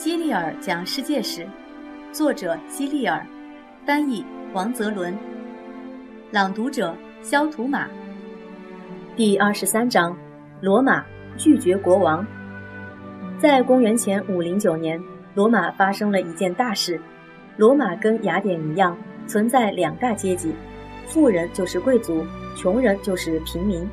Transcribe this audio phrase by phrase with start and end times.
[0.00, 1.46] 希利尔讲世界史，
[2.10, 3.22] 作者希利尔，
[3.84, 5.14] 翻译王泽伦，
[6.30, 7.86] 朗读者肖图马。
[9.14, 10.16] 第二十三章：
[10.62, 11.04] 罗马
[11.36, 12.26] 拒绝国王。
[13.38, 14.98] 在公元前五零九年，
[15.34, 16.98] 罗马发生了一件大事。
[17.58, 20.54] 罗马跟雅典一样，存在两大阶级：
[21.08, 22.24] 富人就是贵族，
[22.56, 23.86] 穷人就是平民。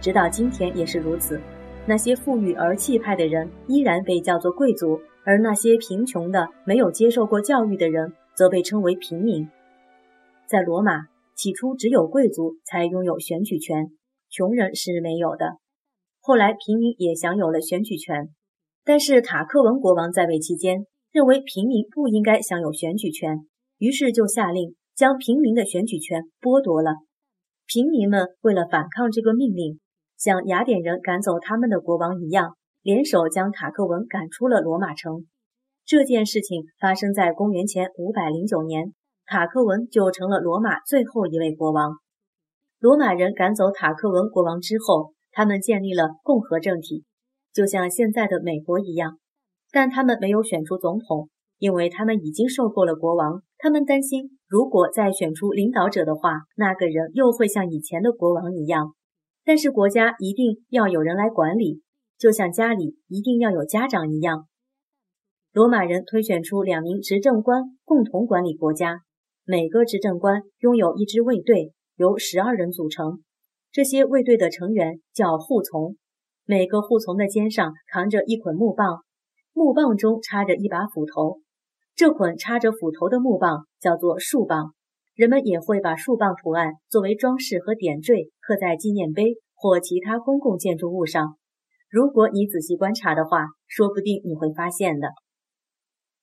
[0.00, 1.40] 直到今天也是如此。
[1.86, 5.00] 那些富裕而气派的人依然被叫做贵族。
[5.24, 9.48] 而那些贫穷的、没有接受过教育的人，则被称为平民。
[10.48, 13.92] 在罗马，起初只有贵族才拥有选举权，
[14.28, 15.58] 穷人是没有的。
[16.20, 18.30] 后来，平民也享有了选举权，
[18.84, 23.46] 但是塔克文国王在位期间，认为平民不应该享有选举权，
[23.78, 26.96] 于是就下令将平民的选举权剥夺了。
[27.68, 29.78] 平民们为了反抗这个命令，
[30.22, 32.54] 像雅典人赶走他们的国王一样。
[32.80, 35.26] 联手将塔克文赶出了罗马城。
[35.84, 38.92] 这件事情发生在公元前五百零九年，
[39.26, 41.94] 塔克文就成了罗马最后一位国王。
[42.78, 47.02] 罗马人赶走塔克文国王之后，他们建立了共和政体，
[47.52, 49.18] 就像现在的美国一样。
[49.72, 53.42] 但他们没有选出总统，因为他们已经受够了国王。
[53.58, 58.94] 他们担心，如果再选出领导者的话，那个人又会像以前的国王一样。
[59.44, 61.80] 但是国家一定要有人来管理。
[62.18, 64.46] 就像家里一定要有家长一样，
[65.52, 69.00] 罗马人推选出两名执政官共同管理国家。
[69.44, 73.24] 每个执政官拥有一支卫队，由十二人组成。
[73.72, 75.96] 这些卫队的成员叫护从，
[76.44, 79.02] 每个护从的肩上扛着一捆木棒，
[79.52, 81.40] 木棒中插着一把斧头。
[81.96, 84.74] 这捆插着斧头的木棒叫做树棒。
[85.14, 91.36] 人们也会把树棒图案作为装饰和点缀，刻在纪念碑或其他公共建筑物上。
[91.90, 95.08] 如果你仔细观察的话，说不定你会发现的。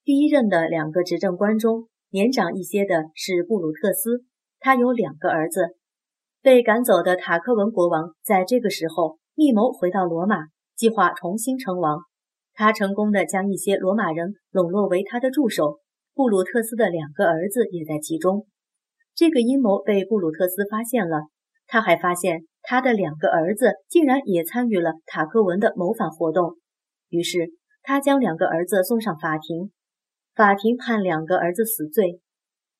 [0.03, 4.23] 第一任的两个执政官中，年长一些的是布鲁特斯，
[4.59, 5.75] 他有两个儿子。
[6.41, 10.37] 被赶走的塔克文国王在这个时候密谋回到罗马，
[10.75, 11.99] 计划重新称王。
[12.53, 15.79] 他成功的将一些罗马人笼络为他的助手，
[16.15, 18.47] 布鲁特斯的两个儿子也在其中。
[19.15, 21.27] 这个阴谋被布鲁特斯发现了，
[21.67, 22.45] 他还发现。
[22.61, 26.57] 他的两个儿子竟然也参与了塔克文的谋反活动，
[27.07, 29.71] 于是他将两个儿子送上法庭，
[30.35, 32.19] 法庭判两个儿子死罪。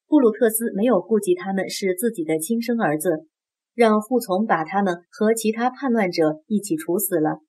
[0.06, 3.26] 布鲁特斯没有顾及他们是自己的亲生儿子，
[3.74, 7.40] 让护从把他们和其他叛乱者一起处死了。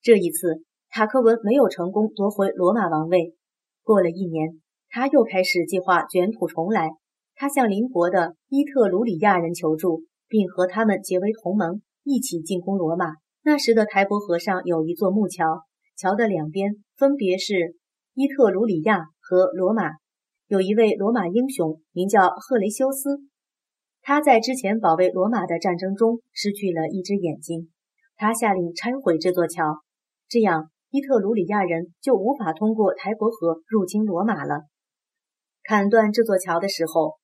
[0.00, 3.34] 这一次，塔克文没有成功夺回罗马王位。
[3.82, 6.90] 过了一年，他又开始计划卷土重来。
[7.42, 10.04] 他向邻国的伊特鲁里亚人求助。
[10.28, 13.16] 并和他们结为同盟，一起进攻罗马。
[13.42, 15.64] 那时的台伯河上有一座木桥，
[15.94, 17.76] 桥的两边分别是
[18.14, 19.90] 伊特鲁里亚和罗马。
[20.46, 23.20] 有一位罗马英雄，名叫赫雷修斯，
[24.00, 27.70] 他在之前保卫罗马的战争中失去了一只眼睛。
[28.16, 29.82] 他下令拆毁这座桥，
[30.30, 34.62] 这样伊特鲁里亚人就无法通过台伯河入侵罗马了。
[35.62, 37.16] 砍断这座桥的时候，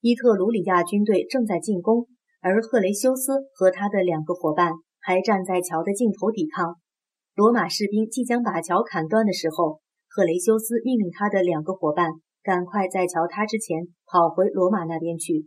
[0.00, 2.06] 伊特鲁里亚军队正在进攻。
[2.42, 6.76] 而赫雷修斯和他的两个伙伴还站在桥的尽头抵抗。
[7.34, 12.12] 罗马士兵即将把桥砍断的时候，赫雷修斯命令他的两个伙伴
[12.42, 15.44] 赶快在桥塌之前跑回罗马那边去。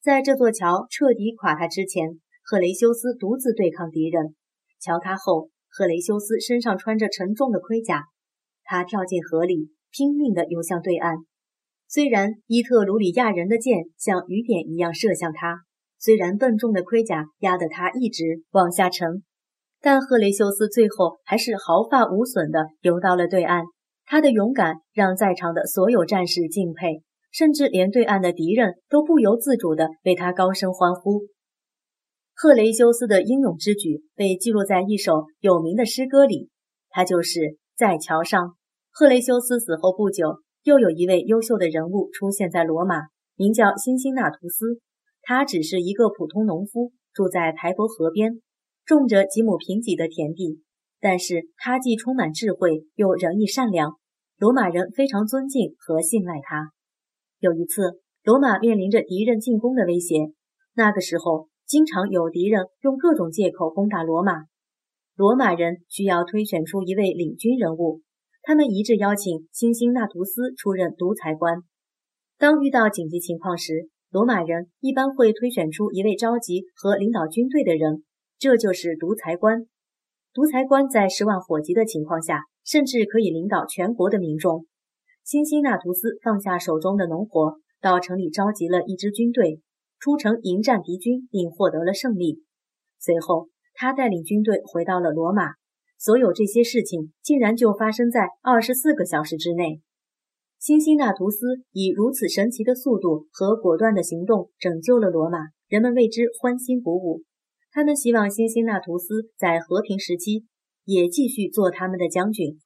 [0.00, 4.36] 在这座桥彻底垮塌之前，赫雷修斯独自对抗敌人。
[4.80, 8.04] 桥塌后，赫雷修斯身上穿着沉重的盔甲，
[8.62, 11.16] 他跳进河里，拼命地游向对岸。
[11.92, 15.58] 虽然伊特鲁里亚人的箭像雨点一样射向他。
[15.98, 19.22] 虽然笨重的盔甲压得他一直往下沉，
[19.78, 23.64] 但赫雷修斯最后还是毫发无损地游到了对岸。
[24.06, 31.26] 他的勇敢让在场的所有战士敬佩，甚至连对岸的敌人都不由自主地为他高声欢呼。
[32.34, 36.48] 赫雷修斯的英勇之举被记录在一首有名的诗歌里，
[36.88, 38.54] 他就是在桥上。
[38.90, 42.96] 赫雷修斯死后不久，又有一位优秀的人物出现在罗马，
[43.36, 44.80] 名叫辛辛那图斯。
[45.22, 48.40] 他只是一个普通农夫，住在台伯河边，
[48.84, 50.62] 种着几亩贫瘠的田地。
[51.00, 53.96] 但是他既充满智慧，又仁义善良，
[54.38, 56.70] 罗马人非常尊敬和信赖他。
[57.40, 60.32] 有一次，罗马面临着敌人进攻的威胁，
[60.74, 64.44] 那个时候经常有敌人用各种借口攻打罗马。
[65.16, 68.00] 罗马人需要推选出一位领军人物，
[68.42, 71.62] 他们一致邀请辛辛那图斯出任独裁官。
[72.38, 78.02] 当遇到紧急情况时，罗马人一般会推选出一位召集和领导军队的人，
[78.38, 79.66] 这就是独裁官。
[80.34, 84.66] 独裁官在十万火急的情况下，甚至可以领导全国的民众。
[85.24, 89.60] 辛辛那图斯放下手中的农活，到城里召集了一支军队，
[90.00, 92.42] 出城迎战敌军，并获得了胜利。
[92.98, 95.61] 随后，他带领军队回到了罗马。
[96.02, 99.80] 所有这些事情竟然就发生在二十四个小时之内。
[100.58, 105.38] 辛辛那图斯以如此神奇的速度和果断的行动拯救了罗马，
[105.68, 107.22] 人们为之欢欣鼓舞。
[107.70, 110.44] 他们希望辛辛那图斯在和平时期
[110.84, 112.58] 也继续做他们的将军，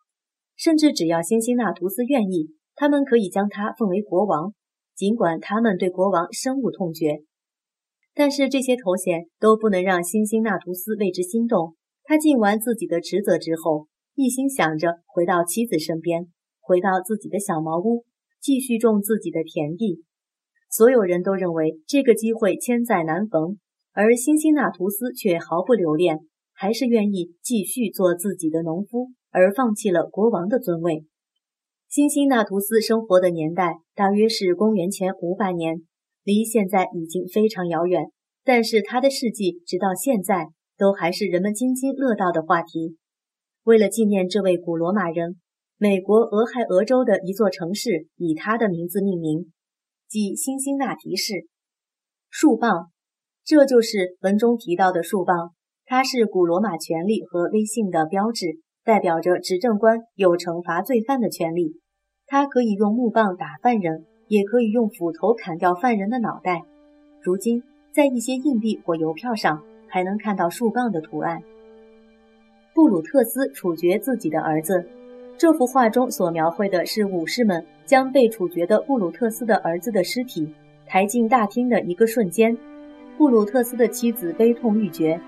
[0.57, 4.55] 甚至只要辛辛那图斯愿意，他们可以将他奉为国王。
[4.97, 7.19] 尽管他们对国王深恶痛绝，
[8.15, 11.76] 但是这些头衔都不能让辛辛那图斯为之心动。
[12.09, 16.29] 他尽完自己的职责之后，一心想着回到妻子身边，
[16.61, 18.05] 回到自己的小茅屋，
[18.41, 20.05] 继续种自己的田地。
[20.71, 23.59] 所有人都认为这个机会千载难逢，
[23.93, 26.21] 而辛辛那图斯却毫不留恋，
[26.53, 31.05] 还是愿意继续做自己的农夫，而放弃了国王的尊位。
[31.89, 35.83] 辛辛那图斯生活的年代大约是公元前五百年，
[36.23, 38.05] 离现在已经非常遥远，
[38.45, 40.51] 但是他的事迹直到现在。
[40.79, 42.97] 都还是人们津津乐道的话题。
[43.65, 45.41] 为了纪念这位古罗马人，
[45.79, 49.53] 美国俄亥俄州的一座城市以他的名字命名，
[50.09, 51.47] 即辛辛那提市。
[52.31, 52.91] 树棒，
[53.45, 55.53] 这就是文中提到的树棒，
[55.85, 61.81] 它是古罗马权力和威信的标志，代表着执政官有惩罚罪犯的权利。
[62.27, 66.63] 他可以用木棒打犯人，也可以用斧头砍掉犯人的脑袋。
[67.23, 67.63] 如今，
[67.93, 69.63] 在一些硬币或邮票上。
[69.97, 71.43] 还能看到树杠的图案。
[72.75, 74.87] 布鲁特斯处决自己的儿子。
[75.39, 80.53] 这幅画中所描绘的是武士们将被处决的布鲁特斯的儿子的尸体
[80.87, 82.55] 抬进大厅的一个瞬间。
[83.17, 85.19] 布鲁特斯的妻子悲痛欲绝，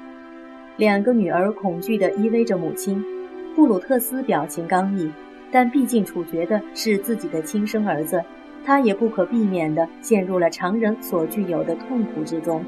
[0.76, 3.03] 两个女儿恐惧地依偎着母亲。
[3.56, 5.11] 布鲁特斯表情刚毅，
[5.50, 8.23] 但毕竟处决的是自己的亲生儿子，
[8.67, 12.62] 他也不可避免地陷入了常人所具有的痛苦之中。